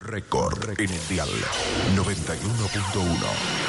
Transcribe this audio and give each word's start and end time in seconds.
Record 0.00 0.78
en 0.78 0.90
el 0.90 1.08
dial 1.08 1.28
91.1. 1.96 3.66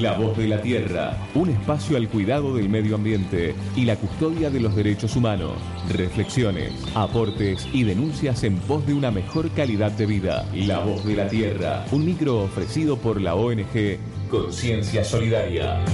La 0.00 0.16
voz 0.16 0.38
de 0.38 0.46
la 0.46 0.62
tierra, 0.62 1.18
un 1.34 1.50
espacio 1.50 1.96
al 1.96 2.08
cuidado 2.08 2.54
del 2.54 2.68
medio 2.68 2.94
ambiente 2.94 3.54
y 3.76 3.84
la 3.84 3.96
custodia 3.96 4.48
de 4.48 4.60
los 4.60 4.74
derechos 4.74 5.16
humanos. 5.16 5.52
Reflexiones, 5.90 6.72
aportes 6.94 7.68
y 7.72 7.82
denuncias 7.82 8.44
en 8.44 8.56
pos 8.60 8.86
de 8.86 8.94
una 8.94 9.10
mejor 9.10 9.50
calidad 9.50 9.90
de 9.90 10.06
vida. 10.06 10.46
La 10.54 10.78
voz 10.78 11.04
de 11.04 11.16
la 11.16 11.28
tierra, 11.28 11.84
un 11.90 12.06
micro 12.06 12.38
ofrecido 12.38 12.96
por 12.96 13.20
la 13.20 13.34
ONG 13.34 13.98
Conciencia 14.30 15.04
Solidaria. 15.04 15.84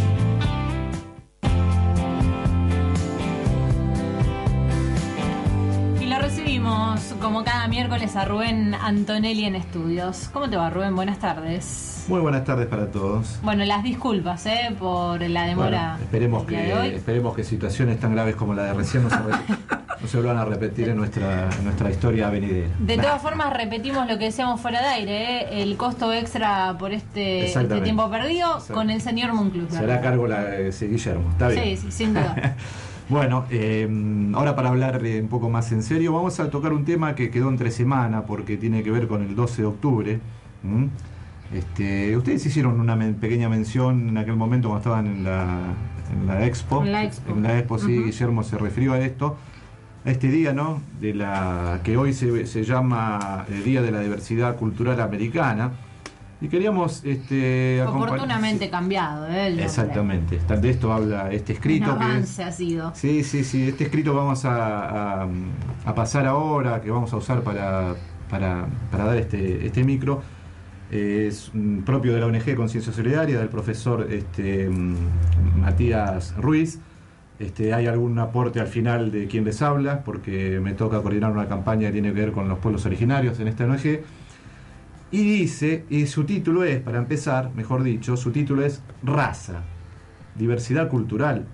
Como 7.20 7.44
cada 7.44 7.68
miércoles 7.68 8.16
a 8.16 8.24
Rubén 8.24 8.74
Antonelli 8.74 9.44
en 9.44 9.54
estudios. 9.56 10.28
¿Cómo 10.32 10.48
te 10.48 10.56
va 10.56 10.70
Rubén? 10.70 10.94
Buenas 10.96 11.18
tardes. 11.18 12.04
Muy 12.08 12.20
buenas 12.20 12.44
tardes 12.44 12.66
para 12.68 12.90
todos. 12.90 13.38
Bueno, 13.42 13.64
las 13.64 13.82
disculpas 13.82 14.46
¿eh? 14.46 14.74
por 14.78 15.20
la 15.20 15.44
demora. 15.44 15.90
Bueno, 15.92 16.04
esperemos, 16.04 16.44
que, 16.44 16.56
de 16.56 16.74
hoy. 16.74 16.88
esperemos 16.88 17.34
que 17.34 17.44
situaciones 17.44 17.98
tan 17.98 18.12
graves 18.14 18.36
como 18.36 18.54
la 18.54 18.64
de 18.64 18.74
recién 18.74 19.02
no 19.02 19.10
se, 19.10 19.16
re- 19.16 19.32
no 20.00 20.06
se 20.08 20.16
vuelvan 20.18 20.38
a 20.38 20.44
repetir 20.44 20.88
en 20.88 20.96
nuestra, 20.96 21.48
en 21.50 21.64
nuestra 21.64 21.90
historia 21.90 22.30
venidera. 22.30 22.68
De 22.78 22.96
todas 22.96 23.20
formas, 23.20 23.52
repetimos 23.52 24.06
lo 24.08 24.18
que 24.18 24.26
decíamos 24.26 24.60
fuera 24.60 24.80
de 24.80 24.86
aire, 24.88 25.40
¿eh? 25.42 25.62
el 25.62 25.76
costo 25.76 26.12
extra 26.12 26.76
por 26.78 26.92
este, 26.92 27.46
este 27.46 27.80
tiempo 27.80 28.08
perdido 28.10 28.58
con 28.72 28.90
el 28.90 29.00
señor 29.00 29.32
Monclus. 29.32 29.70
Se 29.72 29.78
hará 29.78 30.00
cargo 30.00 30.26
la, 30.28 30.56
eh, 30.56 30.72
sí, 30.72 30.86
Guillermo. 30.86 31.30
Está 31.30 31.48
bien. 31.48 31.62
Sí, 31.64 31.76
sí, 31.76 31.92
sin 31.92 32.14
duda. 32.14 32.56
Bueno, 33.08 33.44
eh, 33.50 33.88
ahora 34.34 34.56
para 34.56 34.70
hablar 34.70 35.04
eh, 35.06 35.20
un 35.20 35.28
poco 35.28 35.48
más 35.48 35.70
en 35.70 35.82
serio, 35.82 36.12
vamos 36.12 36.40
a 36.40 36.50
tocar 36.50 36.72
un 36.72 36.84
tema 36.84 37.14
que 37.14 37.30
quedó 37.30 37.48
entre 37.48 37.70
semana 37.70 38.22
porque 38.26 38.56
tiene 38.56 38.82
que 38.82 38.90
ver 38.90 39.06
con 39.06 39.22
el 39.22 39.36
12 39.36 39.62
de 39.62 39.68
octubre. 39.68 40.20
Este, 41.54 42.16
ustedes 42.16 42.44
hicieron 42.44 42.80
una 42.80 42.96
men- 42.96 43.14
pequeña 43.14 43.48
mención 43.48 44.08
en 44.08 44.18
aquel 44.18 44.34
momento 44.34 44.68
cuando 44.68 44.80
estaban 44.80 45.06
en 45.06 45.22
la, 45.24 45.58
en 46.12 46.26
la 46.26 46.44
expo. 46.44 46.82
En 46.84 46.90
la 46.92 47.04
expo. 47.04 47.32
En 47.32 47.42
la 47.44 47.58
expo, 47.58 47.78
sí. 47.78 47.96
Guillermo 48.02 48.42
se 48.42 48.58
refirió 48.58 48.94
a 48.94 48.98
esto. 48.98 49.36
A 50.04 50.10
este 50.10 50.28
día, 50.28 50.52
¿no? 50.52 50.80
De 51.00 51.14
la 51.14 51.80
que 51.84 51.96
hoy 51.96 52.12
se, 52.12 52.46
se 52.46 52.64
llama 52.64 53.44
el 53.48 53.62
Día 53.64 53.82
de 53.82 53.90
la 53.92 54.00
Diversidad 54.00 54.56
Cultural 54.56 55.00
Americana. 55.00 55.70
Y 56.40 56.48
queríamos 56.48 57.02
este, 57.04 57.82
Oportunamente 57.82 58.68
cambiado, 58.68 59.26
¿eh? 59.28 59.62
Exactamente. 59.62 60.38
De 60.60 60.70
esto 60.70 60.92
habla 60.92 61.32
este 61.32 61.52
Un 61.52 61.56
escrito 61.56 61.86
que 61.98 62.04
es, 62.04 62.10
avance 62.10 62.44
ha 62.44 62.52
sido. 62.52 62.92
Sí, 62.94 63.24
sí, 63.24 63.42
sí. 63.42 63.68
Este 63.68 63.84
escrito 63.84 64.14
vamos 64.14 64.44
a, 64.44 65.22
a- 65.22 65.28
a 65.86 65.94
pasar 65.94 66.26
ahora, 66.26 66.80
que 66.82 66.90
vamos 66.90 67.12
a 67.12 67.16
usar 67.16 67.40
para, 67.42 67.94
para, 68.28 68.66
para 68.90 69.04
dar 69.06 69.16
este, 69.16 69.64
este 69.66 69.82
micro. 69.82 70.20
Eh, 70.90 71.26
Es 71.28 71.50
mm, 71.54 71.78
propio 71.80 72.12
de 72.12 72.20
la 72.20 72.26
ONG 72.26 72.54
Conciencia 72.54 72.92
Solidaria, 72.92 73.38
del 73.38 73.48
profesor 73.48 74.06
este, 74.10 74.68
mm, 74.68 74.94
Matías 75.60 76.34
Ruiz. 76.36 76.80
Este, 77.38 77.72
hay 77.74 77.86
algún 77.86 78.18
aporte 78.18 78.60
al 78.60 78.66
final 78.66 79.10
de 79.10 79.26
quien 79.26 79.44
les 79.44 79.60
habla, 79.62 80.04
porque 80.04 80.60
me 80.62 80.72
toca 80.74 81.00
coordinar 81.02 81.32
una 81.32 81.46
campaña 81.48 81.88
que 81.88 81.92
tiene 81.94 82.12
que 82.12 82.20
ver 82.20 82.32
con 82.32 82.46
los 82.48 82.58
pueblos 82.58 82.84
originarios 82.86 83.40
en 83.40 83.48
esta 83.48 83.64
ONG. 83.64 84.00
Y 85.16 85.24
dice, 85.24 85.86
y 85.88 86.04
su 86.04 86.24
título 86.24 86.62
es, 86.62 86.78
para 86.82 86.98
empezar, 86.98 87.50
mejor 87.54 87.82
dicho, 87.82 88.18
su 88.18 88.32
título 88.32 88.62
es 88.62 88.82
Raza, 89.02 89.62
Diversidad 90.34 90.90
Cultural, 90.90 91.46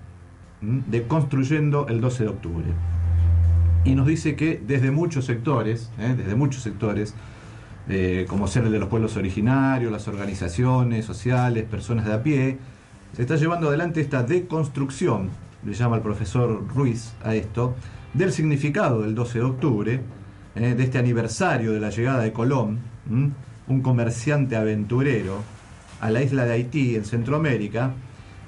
de 0.59 1.03
Construyendo 1.03 1.87
el 1.87 2.01
12 2.01 2.23
de 2.25 2.29
octubre. 2.29 2.65
Y 3.85 3.95
nos 3.95 4.05
dice 4.05 4.35
que 4.35 4.61
desde 4.67 4.91
muchos 4.91 5.23
sectores, 5.23 5.89
¿eh? 5.97 6.13
desde 6.17 6.35
muchos 6.35 6.61
sectores, 6.61 7.15
eh, 7.87 8.25
como 8.27 8.49
ser 8.49 8.65
el 8.65 8.73
de 8.73 8.79
los 8.79 8.89
pueblos 8.89 9.15
originarios, 9.15 9.93
las 9.93 10.09
organizaciones 10.09 11.05
sociales, 11.05 11.63
personas 11.63 12.03
de 12.03 12.11
a 12.11 12.21
pie, 12.21 12.57
se 13.15 13.21
está 13.21 13.37
llevando 13.37 13.69
adelante 13.69 14.01
esta 14.01 14.23
deconstrucción, 14.23 15.29
le 15.65 15.73
llama 15.73 15.95
el 15.95 16.01
profesor 16.01 16.67
Ruiz 16.67 17.13
a 17.23 17.33
esto, 17.33 17.75
del 18.13 18.33
significado 18.33 19.03
del 19.03 19.15
12 19.15 19.39
de 19.39 19.45
octubre, 19.45 20.01
eh, 20.55 20.75
de 20.75 20.83
este 20.83 20.97
aniversario 20.97 21.71
de 21.71 21.79
la 21.79 21.91
llegada 21.91 22.23
de 22.23 22.33
Colón. 22.33 22.91
Un 23.67 23.81
comerciante 23.81 24.55
aventurero, 24.55 25.41
a 26.01 26.09
la 26.09 26.21
isla 26.21 26.45
de 26.45 26.53
Haití 26.53 26.95
en 26.95 27.05
Centroamérica, 27.05 27.93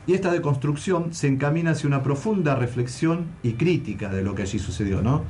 y 0.07 0.13
esta 0.13 0.31
deconstrucción 0.31 1.13
se 1.13 1.27
encamina 1.27 1.71
hacia 1.71 1.87
una 1.87 2.03
profunda 2.03 2.55
reflexión 2.55 3.25
y 3.43 3.53
crítica 3.53 4.09
de 4.09 4.23
lo 4.23 4.35
que 4.35 4.43
allí 4.43 4.59
sucedió, 4.59 5.01
¿no? 5.01 5.23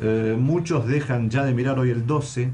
Eh, 0.00 0.36
muchos 0.38 0.86
dejan 0.86 1.30
ya 1.30 1.44
de 1.44 1.54
mirar 1.54 1.78
hoy 1.78 1.90
el 1.90 2.06
12 2.06 2.50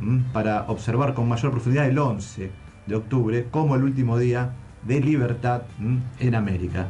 ¿m? 0.00 0.24
para 0.32 0.64
observar 0.68 1.14
con 1.14 1.26
mayor 1.26 1.50
profundidad 1.50 1.86
el 1.86 1.98
11 1.98 2.50
de 2.86 2.94
octubre 2.94 3.46
como 3.50 3.74
el 3.74 3.82
último 3.82 4.18
día 4.18 4.52
de 4.86 5.00
libertad 5.00 5.62
en 6.20 6.34
América. 6.34 6.88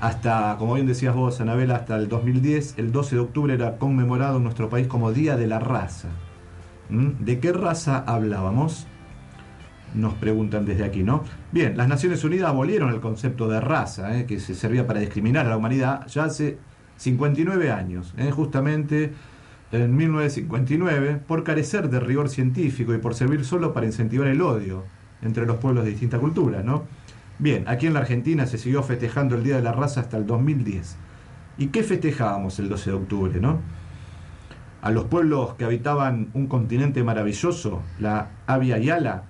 Hasta, 0.00 0.56
como 0.58 0.74
bien 0.74 0.86
decías 0.86 1.14
vos, 1.14 1.40
Anabel, 1.40 1.70
hasta 1.72 1.96
el 1.96 2.08
2010, 2.08 2.78
el 2.78 2.90
12 2.90 3.16
de 3.16 3.20
octubre 3.20 3.54
era 3.54 3.76
conmemorado 3.76 4.38
en 4.38 4.44
nuestro 4.44 4.70
país 4.70 4.86
como 4.86 5.12
Día 5.12 5.36
de 5.36 5.46
la 5.46 5.58
Raza. 5.58 6.08
¿M? 6.90 7.14
¿De 7.18 7.40
qué 7.40 7.52
raza 7.52 7.98
hablábamos? 8.06 8.86
Nos 9.94 10.14
preguntan 10.14 10.66
desde 10.66 10.84
aquí, 10.84 11.02
¿no? 11.02 11.24
Bien, 11.52 11.76
las 11.76 11.88
Naciones 11.88 12.22
Unidas 12.22 12.48
abolieron 12.48 12.90
el 12.92 13.00
concepto 13.00 13.48
de 13.48 13.60
raza, 13.60 14.16
¿eh? 14.18 14.26
que 14.26 14.38
se 14.38 14.54
servía 14.54 14.86
para 14.86 15.00
discriminar 15.00 15.46
a 15.46 15.50
la 15.50 15.56
humanidad 15.56 16.06
ya 16.06 16.24
hace 16.24 16.58
59 16.96 17.72
años, 17.72 18.14
¿eh? 18.16 18.30
justamente 18.30 19.12
en 19.72 19.96
1959, 19.96 21.20
por 21.26 21.44
carecer 21.44 21.90
de 21.90 22.00
rigor 22.00 22.28
científico 22.28 22.94
y 22.94 22.98
por 22.98 23.14
servir 23.14 23.44
solo 23.44 23.72
para 23.72 23.86
incentivar 23.86 24.28
el 24.28 24.42
odio 24.42 24.84
entre 25.22 25.46
los 25.46 25.56
pueblos 25.56 25.84
de 25.84 25.90
distinta 25.90 26.18
cultura, 26.18 26.62
¿no? 26.62 26.84
Bien, 27.38 27.64
aquí 27.68 27.86
en 27.86 27.94
la 27.94 28.00
Argentina 28.00 28.46
se 28.46 28.58
siguió 28.58 28.82
festejando 28.82 29.34
el 29.34 29.44
Día 29.44 29.56
de 29.56 29.62
la 29.62 29.72
Raza 29.72 30.00
hasta 30.00 30.16
el 30.16 30.26
2010. 30.26 30.96
¿Y 31.58 31.68
qué 31.68 31.82
festejábamos 31.82 32.58
el 32.58 32.68
12 32.68 32.90
de 32.90 32.96
octubre, 32.96 33.40
no? 33.40 33.60
A 34.82 34.90
los 34.90 35.04
pueblos 35.04 35.54
que 35.54 35.64
habitaban 35.64 36.30
un 36.32 36.46
continente 36.46 37.02
maravilloso, 37.02 37.82
la 37.98 38.30
Avia 38.46 38.78
Yala, 38.78 39.24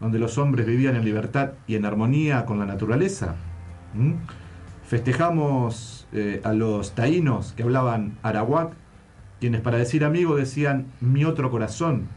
donde 0.00 0.18
los 0.18 0.36
hombres 0.36 0.66
vivían 0.66 0.96
en 0.96 1.04
libertad 1.04 1.52
y 1.66 1.76
en 1.76 1.84
armonía 1.84 2.44
con 2.44 2.58
la 2.58 2.66
naturaleza. 2.66 3.36
Festejamos 4.84 6.08
eh, 6.12 6.40
a 6.44 6.52
los 6.52 6.94
taínos 6.94 7.52
que 7.52 7.62
hablaban 7.62 8.18
arawak, 8.22 8.72
quienes 9.38 9.60
para 9.60 9.78
decir 9.78 10.04
amigo 10.04 10.34
decían 10.34 10.86
mi 11.00 11.24
otro 11.24 11.50
corazón, 11.50 12.08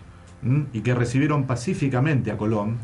y 0.73 0.81
que 0.81 0.95
recibieron 0.95 1.45
pacíficamente 1.45 2.31
a 2.31 2.37
Colón, 2.37 2.77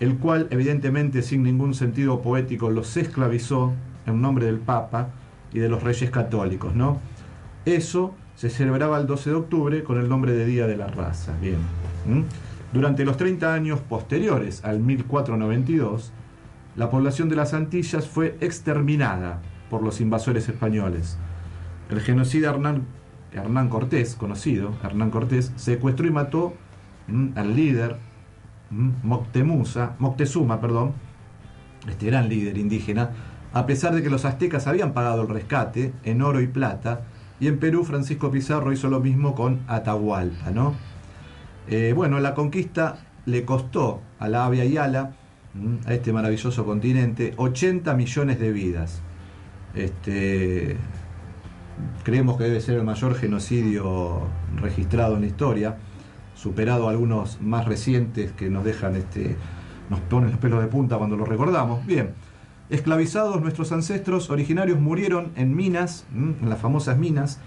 el 0.00 0.16
cual 0.18 0.48
evidentemente 0.50 1.22
sin 1.22 1.42
ningún 1.42 1.74
sentido 1.74 2.20
poético 2.22 2.70
los 2.70 2.96
esclavizó 2.96 3.72
en 4.04 4.20
nombre 4.20 4.46
del 4.46 4.58
Papa 4.58 5.08
y 5.52 5.60
de 5.60 5.68
los 5.68 5.82
reyes 5.82 6.10
católicos, 6.10 6.74
¿no? 6.74 6.98
Eso 7.64 8.14
se 8.42 8.50
celebraba 8.50 8.98
el 8.98 9.06
12 9.06 9.30
de 9.30 9.36
octubre 9.36 9.84
con 9.84 10.00
el 10.00 10.08
nombre 10.08 10.32
de 10.32 10.44
Día 10.44 10.66
de 10.66 10.76
la 10.76 10.88
Raza, 10.88 11.32
bien. 11.40 11.58
Durante 12.72 13.04
los 13.04 13.16
30 13.16 13.54
años 13.54 13.78
posteriores 13.78 14.64
al 14.64 14.80
1492, 14.80 16.10
la 16.74 16.90
población 16.90 17.28
de 17.28 17.36
las 17.36 17.54
Antillas 17.54 18.08
fue 18.08 18.36
exterminada 18.40 19.40
por 19.70 19.84
los 19.84 20.00
invasores 20.00 20.48
españoles. 20.48 21.18
El 21.88 22.00
genocida 22.00 22.50
Hernán, 22.50 23.68
Cortés, 23.68 24.16
conocido, 24.16 24.72
Hernán 24.82 25.12
Cortés, 25.12 25.52
secuestró 25.54 26.08
y 26.08 26.10
mató 26.10 26.54
al 27.36 27.54
líder 27.54 27.98
¿m? 28.72 28.92
Moctezuma, 29.04 30.60
perdón, 30.60 30.94
este 31.88 32.06
gran 32.06 32.28
líder 32.28 32.58
indígena, 32.58 33.10
a 33.52 33.66
pesar 33.66 33.94
de 33.94 34.02
que 34.02 34.10
los 34.10 34.24
aztecas 34.24 34.66
habían 34.66 34.94
pagado 34.94 35.22
el 35.22 35.28
rescate 35.28 35.92
en 36.02 36.22
oro 36.22 36.40
y 36.40 36.48
plata, 36.48 37.02
y 37.42 37.48
en 37.48 37.58
Perú 37.58 37.82
Francisco 37.82 38.30
Pizarro 38.30 38.72
hizo 38.72 38.88
lo 38.88 39.00
mismo 39.00 39.34
con 39.34 39.62
Atahualpa, 39.66 40.52
¿no? 40.52 40.76
Eh, 41.66 41.92
bueno, 41.92 42.20
la 42.20 42.34
conquista 42.34 43.04
le 43.26 43.44
costó 43.44 44.00
a 44.20 44.28
la 44.28 44.44
Avia 44.44 44.64
Yala, 44.64 45.16
¿m? 45.56 45.80
a 45.84 45.92
este 45.92 46.12
maravilloso 46.12 46.64
continente, 46.64 47.34
80 47.36 47.94
millones 47.94 48.38
de 48.38 48.52
vidas. 48.52 49.02
Este, 49.74 50.76
creemos 52.04 52.38
que 52.38 52.44
debe 52.44 52.60
ser 52.60 52.76
el 52.76 52.84
mayor 52.84 53.16
genocidio 53.16 54.20
registrado 54.60 55.16
en 55.16 55.22
la 55.22 55.26
historia, 55.26 55.78
superado 56.36 56.88
algunos 56.88 57.42
más 57.42 57.64
recientes 57.64 58.30
que 58.30 58.50
nos 58.50 58.62
dejan, 58.62 58.94
este, 58.94 59.34
nos 59.90 59.98
ponen 59.98 60.30
los 60.30 60.38
pelos 60.38 60.62
de 60.62 60.68
punta 60.68 60.96
cuando 60.96 61.16
lo 61.16 61.24
recordamos. 61.24 61.84
Bien, 61.86 62.10
esclavizados 62.72 63.40
nuestros 63.42 63.70
ancestros 63.70 64.30
originarios 64.30 64.80
murieron 64.80 65.30
en 65.36 65.54
minas, 65.54 66.06
en 66.14 66.48
las 66.48 66.58
famosas 66.58 66.96
minas, 66.96 67.38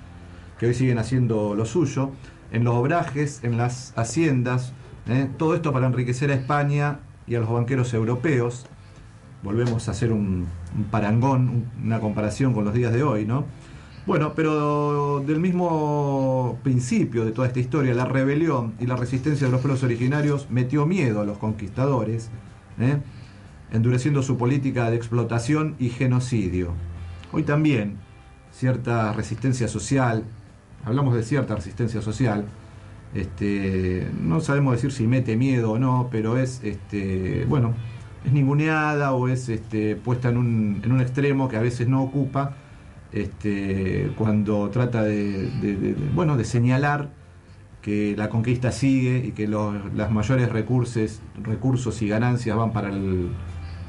que 0.59 0.67
hoy 0.67 0.73
siguen 0.75 0.99
haciendo 0.99 1.55
lo 1.55 1.65
suyo, 1.65 2.11
en 2.51 2.63
los 2.63 2.75
obrajes, 2.75 3.43
en 3.43 3.57
las 3.57 3.91
haciendas, 3.97 4.71
¿eh? 5.09 5.27
todo 5.37 5.55
esto 5.55 5.73
para 5.73 5.87
enriquecer 5.87 6.29
a 6.29 6.35
España 6.35 6.99
y 7.25 7.35
a 7.35 7.39
los 7.39 7.49
banqueros 7.49 7.93
europeos. 7.95 8.67
Volvemos 9.41 9.87
a 9.87 9.91
hacer 9.91 10.11
un, 10.11 10.45
un 10.77 10.83
parangón, 10.85 11.65
una 11.83 11.99
comparación 11.99 12.53
con 12.53 12.63
los 12.63 12.73
días 12.73 12.93
de 12.93 13.03
hoy, 13.03 13.25
¿no? 13.25 13.45
Bueno, 14.05 14.33
pero 14.35 15.23
del 15.25 15.39
mismo 15.39 16.59
principio 16.61 17.25
de 17.25 17.31
toda 17.31 17.47
esta 17.47 17.59
historia, 17.59 17.95
la 17.95 18.05
rebelión 18.05 18.75
y 18.79 18.85
la 18.85 18.95
resistencia 18.95 19.47
de 19.47 19.51
los 19.51 19.61
pueblos 19.61 19.81
originarios 19.81 20.47
metió 20.51 20.85
miedo 20.85 21.21
a 21.21 21.25
los 21.25 21.39
conquistadores, 21.39 22.29
¿eh? 22.79 22.99
Endureciendo 23.71 24.23
su 24.23 24.37
política 24.37 24.89
de 24.89 24.95
explotación 24.95 25.75
y 25.79 25.89
genocidio. 25.89 26.73
Hoy 27.31 27.43
también 27.43 27.97
cierta 28.51 29.11
resistencia 29.13 29.67
social, 29.67 30.23
hablamos 30.85 31.15
de 31.15 31.23
cierta 31.23 31.55
resistencia 31.55 32.01
social, 32.01 32.45
este, 33.13 34.07
no 34.21 34.41
sabemos 34.41 34.73
decir 34.73 34.91
si 34.91 35.07
mete 35.07 35.35
miedo 35.35 35.71
o 35.71 35.79
no, 35.79 36.09
pero 36.11 36.37
es, 36.37 36.61
este, 36.63 37.45
bueno, 37.47 37.73
es 38.25 38.31
ninguneada 38.31 39.13
o 39.13 39.27
es 39.27 39.49
este, 39.49 39.95
puesta 39.95 40.29
en 40.29 40.37
un, 40.37 40.81
en 40.83 40.91
un 40.91 41.01
extremo 41.01 41.47
que 41.47 41.57
a 41.57 41.61
veces 41.61 41.87
no 41.87 42.01
ocupa 42.01 42.55
este, 43.11 44.11
cuando 44.17 44.69
trata 44.69 45.03
de, 45.03 45.95
bueno, 46.13 46.35
de 46.35 46.43
señalar 46.43 47.09
que 47.81 48.15
la 48.17 48.29
conquista 48.29 48.71
sigue 48.71 49.23
y 49.25 49.31
que 49.31 49.47
los 49.47 49.93
las 49.93 50.11
mayores 50.11 50.51
recursos, 50.51 51.21
recursos 51.41 52.01
y 52.01 52.07
ganancias 52.09 52.57
van 52.57 52.73
para 52.73 52.89
el, 52.89 53.29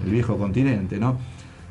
viejo 0.04 0.36
continente. 0.36 0.98
¿no? 0.98 1.18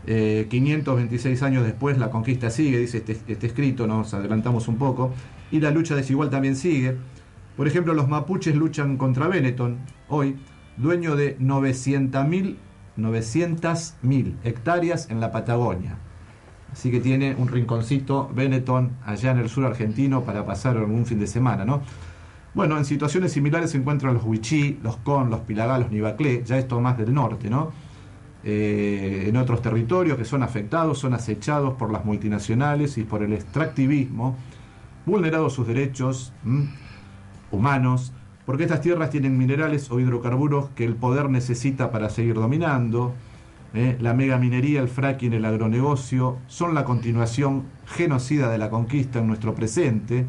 526 0.06 1.42
eh, 1.42 1.46
años 1.46 1.64
después 1.64 1.98
la 1.98 2.10
conquista 2.10 2.50
sigue, 2.50 2.78
dice 2.78 2.98
este, 3.00 3.18
este, 3.28 3.48
escrito, 3.48 3.88
nos 3.88 4.14
adelantamos 4.14 4.68
un 4.68 4.78
poco, 4.78 5.14
y 5.52 5.60
la 5.60 5.72
lucha 5.72 5.96
desigual 5.96 6.30
también 6.30 6.56
sigue. 6.56 6.96
Por 7.58 7.68
ejemplo, 7.68 7.94
los 7.94 8.08
mapuches 8.08 8.56
luchan 8.56 8.98
contra 8.98 9.28
Benetton, 9.28 9.78
hoy, 10.10 10.36
dueño 10.78 11.16
de 11.16 11.38
900.000 11.40 12.58
900 12.98 13.96
hectáreas 14.44 15.10
en 15.10 15.20
la 15.20 15.32
Patagonia. 15.32 15.98
Así 16.72 16.92
que 16.92 17.00
tiene 17.00 17.36
un 17.38 17.48
rinconcito 17.48 18.30
Benetton 18.34 18.92
allá 19.06 19.32
en 19.32 19.40
el 19.40 19.50
sur 19.50 19.66
argentino 19.66 20.24
para 20.24 20.46
pasar 20.46 20.78
algún 20.78 21.06
fin 21.06 21.20
de 21.20 21.28
semana, 21.28 21.66
¿no? 21.66 21.82
Bueno, 22.54 22.78
en 22.78 22.86
situaciones 22.86 23.34
similares 23.34 23.72
se 23.72 23.78
encuentran 23.78 24.14
los 24.14 24.24
Huichí, 24.24 24.80
los 24.82 24.98
Con, 24.98 25.30
los 25.30 25.42
Pilagá, 25.42 25.78
los 25.78 25.92
Nivaclé, 25.92 26.44
ya 26.46 26.58
esto 26.58 26.80
más 26.80 26.98
del 26.98 27.14
norte, 27.14 27.50
¿no? 27.50 27.72
Eh, 28.48 29.26
en 29.28 29.38
otros 29.38 29.64
territorios 29.64 30.20
que 30.20 30.24
son 30.24 30.44
afectados, 30.44 31.00
son 31.00 31.16
acechados 31.16 31.74
por 31.74 31.92
las 31.92 32.06
multinacionales 32.06 33.00
y 33.00 33.04
por 33.04 33.24
el 33.24 33.34
extractivismo, 33.34 34.36
vulnerados 35.08 35.54
sus 35.54 35.66
derechos 35.66 36.32
humanos, 37.52 38.14
porque 38.46 38.64
estas 38.64 38.82
tierras 38.82 39.10
tienen 39.10 39.38
minerales 39.38 39.90
o 39.90 40.00
hidrocarburos 40.00 40.70
que 40.76 40.86
el 40.86 40.96
poder 40.96 41.30
necesita 41.30 41.90
para 41.90 42.10
seguir 42.10 42.36
dominando, 42.36 43.16
¿eh? 43.74 43.98
la 44.00 44.14
megaminería, 44.14 44.80
el 44.82 44.90
fracking, 44.90 45.34
el 45.34 45.46
agronegocio, 45.46 46.38
son 46.48 46.76
la 46.76 46.86
continuación 46.86 47.64
genocida 47.86 48.50
de 48.50 48.60
la 48.60 48.70
conquista 48.70 49.20
en 49.20 49.28
nuestro 49.28 49.56
presente, 49.56 50.28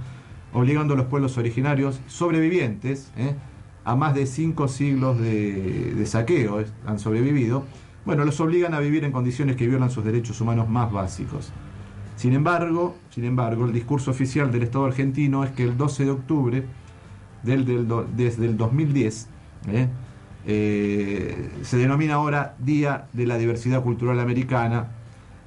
obligando 0.55 0.95
a 0.95 0.97
los 0.97 1.07
pueblos 1.07 1.37
originarios 1.37 2.01
sobrevivientes 2.07 3.13
¿eh? 3.19 3.35
a 3.85 3.95
más 3.95 4.15
de 4.15 4.27
cinco 4.27 4.69
siglos 4.69 5.19
de, 5.21 6.03
saqueo, 6.07 6.65
han 6.87 6.99
sobrevivido, 6.99 7.65
bueno, 8.07 8.25
los 8.25 8.41
obligan 8.41 8.73
a 8.73 8.81
vivir 8.81 9.05
en 9.05 9.11
condiciones 9.11 9.57
que 9.57 9.67
violan 9.67 9.91
sus 9.91 10.05
derechos 10.05 10.41
humanos 10.41 10.69
más 10.69 10.91
básicos. 10.93 11.53
Sin 12.15 12.33
embargo, 12.33 12.97
sin 13.11 13.25
embargo, 13.25 13.67
el 13.67 13.73
discurso 13.73 14.13
oficial 14.13 14.51
del 14.51 14.63
Estado 14.63 14.87
argentino 14.87 15.45
es 15.45 15.51
que 15.51 15.65
el 15.65 15.77
12 15.77 16.05
de 16.05 16.11
octubre 16.11 16.65
del, 17.43 17.87
desde 18.17 18.47
el 18.47 18.57
2010, 18.57 19.29
eh, 20.49 21.51
se 21.63 21.77
denomina 21.77 22.15
ahora 22.15 22.55
Día 22.61 23.09
de 23.13 23.27
la 23.27 23.37
Diversidad 23.37 23.83
Cultural 23.83 24.21
Americana 24.21 24.93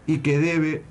y 0.05 0.17
que 0.17 0.37
debe 0.39 0.83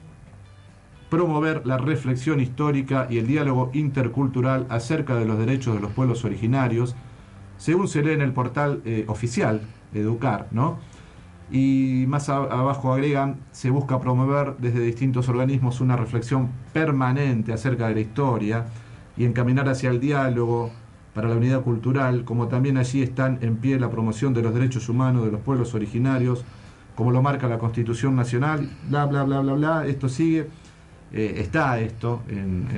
promover 1.11 1.67
la 1.67 1.77
reflexión 1.77 2.41
histórica 2.41 3.07
y 3.11 3.19
el 3.19 3.27
diálogo 3.27 3.71
intercultural 3.75 4.67
acerca 4.71 5.17
de 5.17 5.27
los 5.27 5.39
derechos 5.39 5.75
de 5.75 5.81
los 5.81 5.93
pueblos 5.93 6.25
originarios, 6.25 6.97
según 7.59 7.89
se 7.89 8.03
lee 8.03 8.13
en 8.13 8.23
el 8.23 8.33
portal 8.33 8.81
eh, 8.85 9.05
oficial 9.09 9.61
Educar, 9.95 10.49
¿no? 10.51 10.79
Y 11.51 12.05
más 12.09 12.29
abajo 12.29 12.93
agregan, 12.93 13.37
se 13.53 13.71
busca 13.71 14.01
promover 14.01 14.57
desde 14.59 14.81
distintos 14.81 15.29
organismos 15.29 15.81
una 15.81 15.97
reflexión 15.97 16.51
permanente 16.73 17.53
acerca 17.53 17.89
de 17.89 17.95
la 17.95 18.01
historia 18.01 18.67
y 19.17 19.25
encaminar 19.25 19.69
hacia 19.69 19.91
el 19.91 19.99
diálogo, 19.99 20.71
para 21.19 21.31
la 21.31 21.35
unidad 21.35 21.63
cultural, 21.63 22.25
como 22.25 22.47
también 22.47 22.77
allí 22.77 23.03
están 23.03 23.39
en 23.41 23.57
pie 23.57 23.81
la 23.81 23.91
promoción 23.91 24.35
de 24.35 24.41
los 24.41 24.55
derechos 24.55 24.89
humanos 24.89 25.25
de 25.25 25.33
los 25.33 25.41
pueblos 25.41 25.75
originarios, 25.75 26.45
como 26.95 27.11
lo 27.11 27.23
marca 27.23 27.49
la 27.49 27.59
Constitución 27.59 28.15
Nacional, 28.15 28.71
bla, 28.89 29.05
bla, 29.07 29.25
bla, 29.25 29.41
bla, 29.41 29.55
bla, 29.55 29.87
esto 29.87 30.09
sigue, 30.09 30.49
eh, 31.13 31.35
está 31.39 31.81
esto, 31.81 32.23
en, 32.29 32.69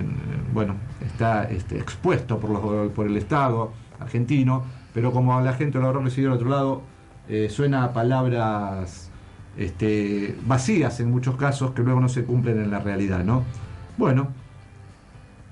bueno, 0.55 0.77
está 1.05 1.45
este, 1.51 1.79
expuesto 1.79 2.39
por, 2.39 2.91
por 2.93 3.07
el 3.07 3.19
Estado 3.19 3.73
argentino, 3.99 4.63
pero 4.95 5.13
como 5.13 5.39
la 5.43 5.53
gente 5.53 5.79
lo 5.79 5.89
habrá 5.89 6.01
recibido 6.01 6.31
al 6.31 6.39
otro 6.39 6.49
lado, 6.49 6.83
eh, 7.31 7.49
suena 7.49 7.85
a 7.85 7.93
palabras 7.93 9.09
este, 9.57 10.37
vacías 10.47 10.99
en 10.99 11.13
muchos 11.13 11.37
casos 11.37 11.71
que 11.71 11.83
luego 11.83 12.01
no 12.01 12.09
se 12.09 12.25
cumplen 12.25 12.61
en 12.61 12.73
la 12.73 12.81
realidad, 12.81 13.23
¿no? 13.23 13.45
Bueno, 13.97 14.31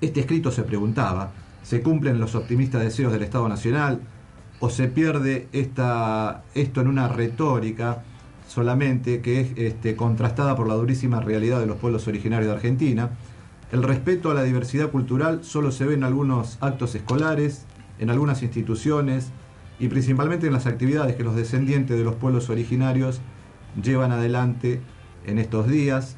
este 0.01 0.19
escrito 0.19 0.51
se 0.51 0.63
preguntaba, 0.63 1.31
se 1.63 1.81
cumplen 1.81 2.19
los 2.19 2.35
optimistas 2.35 2.81
deseos 2.81 3.13
del 3.13 3.23
Estado 3.23 3.47
Nacional 3.47 4.01
o 4.59 4.69
se 4.69 4.89
pierde 4.89 5.47
esta, 5.53 6.43
esto 6.53 6.81
en 6.81 6.89
una 6.89 7.07
retórica 7.07 8.03
solamente 8.45 9.21
que 9.21 9.39
es 9.39 9.51
este, 9.55 9.95
contrastada 9.95 10.57
por 10.57 10.67
la 10.67 10.73
durísima 10.73 11.21
realidad 11.21 11.61
de 11.61 11.65
los 11.65 11.77
pueblos 11.77 12.09
originarios 12.09 12.49
de 12.49 12.55
Argentina. 12.55 13.11
El 13.71 13.83
respeto 13.83 14.31
a 14.31 14.33
la 14.33 14.43
diversidad 14.43 14.89
cultural 14.89 15.45
solo 15.45 15.71
se 15.71 15.85
ve 15.85 15.93
en 15.93 16.03
algunos 16.03 16.57
actos 16.59 16.93
escolares, 16.95 17.65
en 17.99 18.09
algunas 18.09 18.43
instituciones 18.43 19.31
y 19.79 19.87
principalmente 19.87 20.47
en 20.47 20.53
las 20.53 20.65
actividades 20.65 21.15
que 21.15 21.23
los 21.23 21.35
descendientes 21.35 21.97
de 21.97 22.03
los 22.03 22.15
pueblos 22.15 22.49
originarios 22.49 23.21
llevan 23.81 24.11
adelante 24.11 24.81
en 25.25 25.39
estos 25.39 25.67
días. 25.67 26.17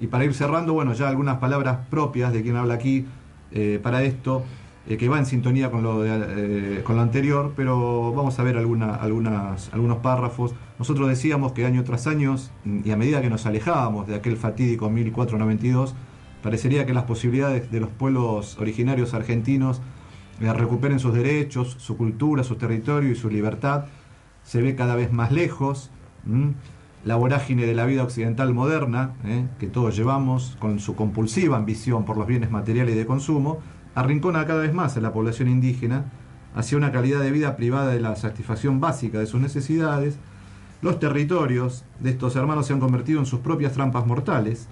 Y 0.00 0.06
para 0.06 0.24
ir 0.24 0.34
cerrando, 0.34 0.72
bueno, 0.72 0.92
ya 0.94 1.08
algunas 1.08 1.38
palabras 1.38 1.86
propias 1.90 2.32
de 2.32 2.42
quien 2.42 2.56
habla 2.56 2.74
aquí 2.74 3.06
eh, 3.52 3.78
para 3.82 4.02
esto. 4.02 4.44
Eh, 4.86 4.98
que 4.98 5.08
va 5.08 5.18
en 5.18 5.24
sintonía 5.24 5.70
con 5.70 5.82
lo, 5.82 6.04
eh, 6.04 6.82
con 6.84 6.96
lo 6.96 7.00
anterior, 7.00 7.54
pero 7.56 8.12
vamos 8.12 8.38
a 8.38 8.42
ver 8.42 8.58
alguna, 8.58 8.94
algunas, 8.94 9.72
algunos 9.72 9.98
párrafos. 9.98 10.54
Nosotros 10.78 11.08
decíamos 11.08 11.52
que 11.52 11.64
año 11.64 11.84
tras 11.84 12.06
año, 12.06 12.36
y 12.84 12.90
a 12.90 12.96
medida 12.96 13.22
que 13.22 13.30
nos 13.30 13.46
alejábamos 13.46 14.06
de 14.06 14.14
aquel 14.14 14.36
fatídico 14.36 14.90
1492, 14.90 15.94
parecería 16.42 16.84
que 16.84 16.92
las 16.92 17.04
posibilidades 17.04 17.70
de 17.70 17.80
los 17.80 17.88
pueblos 17.88 18.58
originarios 18.58 19.14
argentinos 19.14 19.78
de 19.78 19.84
recuperen 20.40 20.98
sus 20.98 21.14
derechos, 21.14 21.76
su 21.78 21.96
cultura, 21.96 22.44
su 22.44 22.56
territorio 22.56 23.10
y 23.10 23.14
su 23.14 23.30
libertad 23.30 23.86
se 24.42 24.60
ve 24.62 24.74
cada 24.74 24.94
vez 24.94 25.12
más 25.12 25.32
lejos. 25.32 25.90
La 27.04 27.16
vorágine 27.16 27.66
de 27.66 27.74
la 27.74 27.84
vida 27.84 28.02
occidental 28.02 28.54
moderna, 28.54 29.14
¿eh? 29.24 29.46
que 29.58 29.66
todos 29.66 29.94
llevamos, 29.94 30.56
con 30.58 30.78
su 30.78 30.94
compulsiva 30.96 31.56
ambición 31.56 32.04
por 32.04 32.16
los 32.16 32.26
bienes 32.26 32.50
materiales 32.50 32.94
y 32.94 32.98
de 32.98 33.06
consumo, 33.06 33.58
arrincona 33.94 34.46
cada 34.46 34.62
vez 34.62 34.72
más 34.72 34.96
a 34.96 35.00
la 35.00 35.12
población 35.12 35.48
indígena 35.48 36.06
hacia 36.54 36.78
una 36.78 36.92
calidad 36.92 37.20
de 37.20 37.30
vida 37.30 37.56
privada 37.56 37.92
de 37.92 38.00
la 38.00 38.16
satisfacción 38.16 38.80
básica 38.80 39.18
de 39.18 39.26
sus 39.26 39.40
necesidades, 39.40 40.18
los 40.82 40.98
territorios 40.98 41.84
de 42.00 42.10
estos 42.10 42.36
hermanos 42.36 42.66
se 42.66 42.72
han 42.72 42.80
convertido 42.80 43.18
en 43.18 43.26
sus 43.26 43.40
propias 43.40 43.72
trampas 43.72 44.06
mortales, 44.06 44.68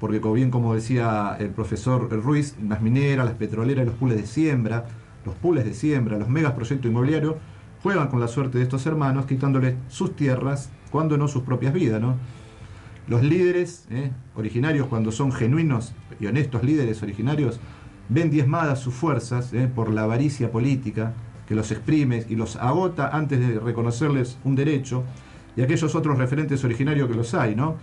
porque 0.00 0.20
como 0.20 0.34
bien 0.34 0.50
como 0.50 0.74
decía 0.74 1.36
el 1.38 1.50
profesor 1.50 2.08
Ruiz, 2.10 2.56
las 2.66 2.80
mineras, 2.80 3.26
las 3.26 3.34
petroleras, 3.34 3.84
los 3.84 3.94
pules 3.94 4.16
de 4.16 4.26
siembra, 4.26 4.86
los 5.26 5.34
pules 5.34 5.64
de 5.66 5.74
siembra, 5.74 6.18
los 6.18 6.28
megas 6.28 6.52
proyectos 6.52 6.90
inmobiliarios, 6.90 7.36
juegan 7.82 8.08
con 8.08 8.18
la 8.18 8.26
suerte 8.26 8.58
de 8.58 8.64
estos 8.64 8.86
hermanos, 8.86 9.26
quitándoles 9.26 9.74
sus 9.88 10.16
tierras, 10.16 10.70
cuando 10.90 11.16
no 11.18 11.28
sus 11.28 11.42
propias 11.42 11.74
vidas, 11.74 12.00
¿no? 12.00 12.16
Los 13.08 13.22
líderes 13.22 13.86
eh, 13.90 14.10
originarios, 14.36 14.86
cuando 14.86 15.12
son 15.12 15.32
genuinos 15.32 15.92
y 16.18 16.26
honestos 16.26 16.62
líderes 16.62 17.02
originarios, 17.02 17.60
ven 18.08 18.30
diezmadas 18.30 18.80
sus 18.80 18.94
fuerzas 18.94 19.52
eh, 19.52 19.68
por 19.72 19.92
la 19.92 20.02
avaricia 20.02 20.50
política 20.50 21.12
que 21.46 21.54
los 21.54 21.70
exprime 21.72 22.24
y 22.28 22.36
los 22.36 22.56
agota 22.56 23.10
antes 23.12 23.40
de 23.40 23.58
reconocerles 23.58 24.38
un 24.44 24.54
derecho, 24.54 25.04
y 25.56 25.62
aquellos 25.62 25.94
otros 25.94 26.16
referentes 26.16 26.62
originarios 26.64 27.08
que 27.08 27.16
los 27.16 27.34
hay, 27.34 27.56
¿no? 27.56 27.76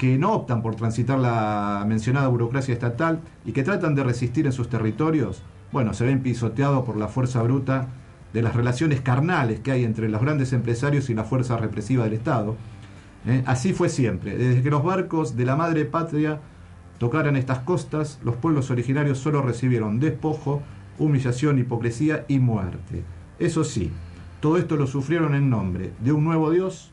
Que 0.00 0.16
no 0.16 0.32
optan 0.32 0.62
por 0.62 0.76
transitar 0.76 1.18
la 1.18 1.84
mencionada 1.86 2.26
burocracia 2.28 2.72
estatal 2.72 3.20
y 3.44 3.52
que 3.52 3.62
tratan 3.62 3.94
de 3.94 4.02
resistir 4.02 4.46
en 4.46 4.52
sus 4.52 4.70
territorios, 4.70 5.42
bueno, 5.72 5.92
se 5.92 6.06
ven 6.06 6.22
pisoteados 6.22 6.86
por 6.86 6.96
la 6.96 7.06
fuerza 7.06 7.42
bruta 7.42 7.88
de 8.32 8.40
las 8.40 8.56
relaciones 8.56 9.02
carnales 9.02 9.60
que 9.60 9.72
hay 9.72 9.84
entre 9.84 10.08
los 10.08 10.22
grandes 10.22 10.54
empresarios 10.54 11.10
y 11.10 11.14
la 11.14 11.24
fuerza 11.24 11.58
represiva 11.58 12.04
del 12.04 12.14
Estado. 12.14 12.56
¿eh? 13.26 13.42
Así 13.44 13.74
fue 13.74 13.90
siempre. 13.90 14.38
Desde 14.38 14.62
que 14.62 14.70
los 14.70 14.82
barcos 14.82 15.36
de 15.36 15.44
la 15.44 15.54
madre 15.54 15.84
patria 15.84 16.40
tocaran 16.96 17.36
estas 17.36 17.58
costas, 17.58 18.20
los 18.24 18.36
pueblos 18.36 18.70
originarios 18.70 19.18
solo 19.18 19.42
recibieron 19.42 20.00
despojo, 20.00 20.62
humillación, 20.98 21.58
hipocresía 21.58 22.24
y 22.26 22.38
muerte. 22.38 23.02
Eso 23.38 23.64
sí, 23.64 23.92
todo 24.40 24.56
esto 24.56 24.76
lo 24.76 24.86
sufrieron 24.86 25.34
en 25.34 25.50
nombre 25.50 25.92
de 26.00 26.12
un 26.12 26.24
nuevo 26.24 26.50
Dios 26.50 26.90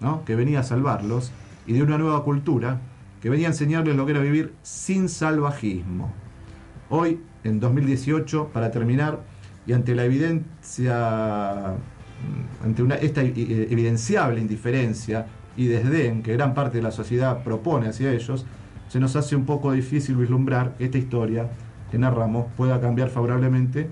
¿no? 0.00 0.24
que 0.24 0.36
venía 0.36 0.60
a 0.60 0.62
salvarlos 0.62 1.32
y 1.66 1.72
de 1.72 1.82
una 1.82 1.98
nueva 1.98 2.22
cultura 2.24 2.80
que 3.20 3.30
venía 3.30 3.48
a 3.48 3.50
enseñarles 3.50 3.96
lo 3.96 4.06
que 4.06 4.12
era 4.12 4.20
vivir 4.20 4.54
sin 4.62 5.08
salvajismo. 5.08 6.12
Hoy, 6.90 7.20
en 7.44 7.58
2018, 7.58 8.50
para 8.52 8.70
terminar, 8.70 9.20
y 9.66 9.72
ante 9.72 9.94
la 9.94 10.04
evidencia, 10.04 11.74
ante 12.62 12.82
una, 12.82 12.94
esta 12.96 13.22
evidenciable 13.22 14.40
indiferencia 14.40 15.26
y 15.56 15.66
desdén 15.66 16.22
que 16.22 16.34
gran 16.34 16.54
parte 16.54 16.76
de 16.78 16.82
la 16.82 16.92
sociedad 16.92 17.42
propone 17.42 17.88
hacia 17.88 18.12
ellos, 18.12 18.46
se 18.88 19.00
nos 19.00 19.16
hace 19.16 19.34
un 19.34 19.44
poco 19.44 19.72
difícil 19.72 20.16
vislumbrar 20.16 20.76
que 20.76 20.84
esta 20.84 20.98
historia 20.98 21.48
que 21.90 21.98
narramos 21.98 22.46
pueda 22.56 22.80
cambiar 22.80 23.08
favorablemente 23.08 23.88